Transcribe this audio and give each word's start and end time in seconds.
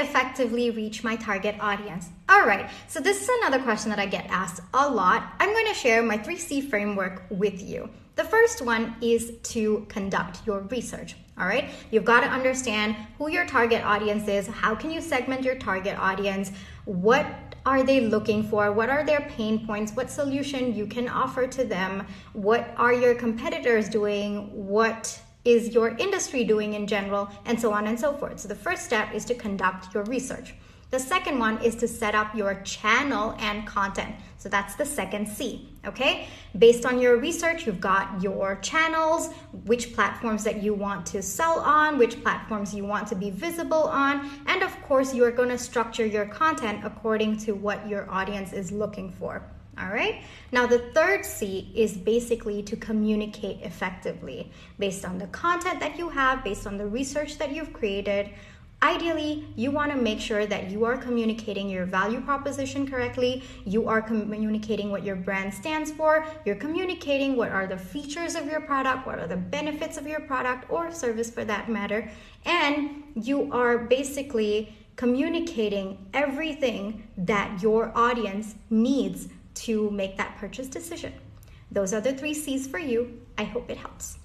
Effectively 0.00 0.70
reach 0.70 1.04
my 1.04 1.14
target 1.14 1.56
audience? 1.60 2.08
All 2.26 2.46
right, 2.46 2.70
so 2.88 3.00
this 3.00 3.20
is 3.20 3.28
another 3.42 3.62
question 3.62 3.90
that 3.90 3.98
I 3.98 4.06
get 4.06 4.24
asked 4.30 4.62
a 4.72 4.88
lot. 4.88 5.34
I'm 5.38 5.50
going 5.50 5.66
to 5.66 5.74
share 5.74 6.02
my 6.02 6.16
3C 6.16 6.70
framework 6.70 7.24
with 7.28 7.60
you. 7.60 7.90
The 8.16 8.24
first 8.24 8.62
one 8.64 8.96
is 9.02 9.34
to 9.42 9.84
conduct 9.90 10.40
your 10.46 10.60
research. 10.60 11.16
All 11.38 11.46
right, 11.46 11.68
you've 11.90 12.06
got 12.06 12.22
to 12.22 12.28
understand 12.28 12.96
who 13.18 13.30
your 13.30 13.44
target 13.44 13.84
audience 13.84 14.26
is. 14.26 14.46
How 14.46 14.74
can 14.74 14.90
you 14.90 15.02
segment 15.02 15.42
your 15.42 15.56
target 15.56 15.98
audience? 15.98 16.50
What 16.86 17.26
are 17.66 17.82
they 17.82 18.00
looking 18.00 18.42
for? 18.42 18.72
What 18.72 18.88
are 18.88 19.04
their 19.04 19.28
pain 19.36 19.66
points? 19.66 19.92
What 19.92 20.10
solution 20.10 20.74
you 20.74 20.86
can 20.86 21.10
offer 21.10 21.46
to 21.46 21.62
them? 21.62 22.06
What 22.32 22.72
are 22.78 22.94
your 22.94 23.14
competitors 23.14 23.90
doing? 23.90 24.48
What 24.66 25.20
is 25.44 25.74
your 25.74 25.88
industry 25.90 26.44
doing 26.44 26.74
in 26.74 26.86
general? 26.86 27.28
And 27.44 27.58
so 27.60 27.72
on 27.72 27.86
and 27.86 27.98
so 27.98 28.14
forth. 28.14 28.40
So 28.40 28.48
the 28.48 28.54
first 28.54 28.84
step 28.84 29.14
is 29.14 29.24
to 29.26 29.34
conduct 29.34 29.94
your 29.94 30.04
research. 30.04 30.54
The 30.90 30.98
second 30.98 31.38
one 31.38 31.62
is 31.62 31.76
to 31.76 31.86
set 31.86 32.16
up 32.16 32.34
your 32.34 32.54
channel 32.62 33.36
and 33.38 33.64
content. 33.64 34.12
So 34.38 34.48
that's 34.48 34.74
the 34.74 34.84
second 34.84 35.28
C, 35.28 35.68
okay? 35.86 36.26
Based 36.58 36.84
on 36.84 37.00
your 37.00 37.16
research, 37.16 37.64
you've 37.64 37.80
got 37.80 38.20
your 38.20 38.56
channels, 38.56 39.32
which 39.66 39.94
platforms 39.94 40.42
that 40.42 40.60
you 40.64 40.74
want 40.74 41.06
to 41.06 41.22
sell 41.22 41.60
on, 41.60 41.96
which 41.96 42.20
platforms 42.22 42.74
you 42.74 42.84
want 42.84 43.06
to 43.06 43.14
be 43.14 43.30
visible 43.30 43.84
on, 43.84 44.28
and 44.46 44.64
of 44.64 44.82
course, 44.82 45.14
you 45.14 45.24
are 45.24 45.30
going 45.30 45.50
to 45.50 45.58
structure 45.58 46.04
your 46.04 46.26
content 46.26 46.80
according 46.84 47.36
to 47.38 47.52
what 47.52 47.88
your 47.88 48.10
audience 48.10 48.52
is 48.52 48.72
looking 48.72 49.12
for. 49.12 49.44
All 49.80 49.92
right. 49.92 50.22
Now, 50.52 50.66
the 50.66 50.78
third 50.78 51.24
C 51.24 51.72
is 51.74 51.96
basically 51.96 52.62
to 52.64 52.76
communicate 52.76 53.62
effectively 53.62 54.50
based 54.78 55.04
on 55.04 55.18
the 55.18 55.26
content 55.28 55.80
that 55.80 55.96
you 55.96 56.08
have, 56.10 56.44
based 56.44 56.66
on 56.66 56.76
the 56.76 56.86
research 56.86 57.38
that 57.38 57.52
you've 57.52 57.72
created, 57.72 58.30
Ideally, 58.82 59.44
you 59.56 59.70
want 59.70 59.92
to 59.92 59.98
make 59.98 60.20
sure 60.20 60.46
that 60.46 60.70
you 60.70 60.86
are 60.86 60.96
communicating 60.96 61.68
your 61.68 61.84
value 61.84 62.22
proposition 62.22 62.90
correctly, 62.90 63.42
you 63.66 63.86
are 63.86 64.00
communicating 64.00 64.90
what 64.90 65.04
your 65.04 65.16
brand 65.16 65.52
stands 65.52 65.92
for, 65.92 66.24
you're 66.46 66.56
communicating 66.56 67.36
what 67.36 67.50
are 67.50 67.66
the 67.66 67.76
features 67.76 68.34
of 68.34 68.46
your 68.46 68.62
product, 68.62 69.06
what 69.06 69.18
are 69.18 69.26
the 69.26 69.36
benefits 69.36 69.98
of 69.98 70.06
your 70.06 70.20
product 70.20 70.70
or 70.70 70.90
service 70.90 71.30
for 71.30 71.44
that 71.44 71.68
matter, 71.68 72.10
and 72.46 73.02
you 73.14 73.52
are 73.52 73.76
basically 73.76 74.74
communicating 74.96 76.06
everything 76.14 77.06
that 77.18 77.62
your 77.62 77.92
audience 77.94 78.54
needs 78.70 79.28
to 79.64 79.90
make 79.90 80.16
that 80.16 80.36
purchase 80.38 80.68
decision. 80.68 81.12
Those 81.70 81.92
are 81.92 82.00
the 82.00 82.12
three 82.12 82.34
C's 82.34 82.66
for 82.66 82.78
you. 82.78 83.20
I 83.38 83.44
hope 83.44 83.70
it 83.70 83.76
helps. 83.76 84.18